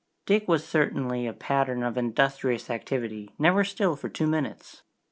[0.25, 4.81] Dick was certainly a pattern of industrious activity, never still for two minutes.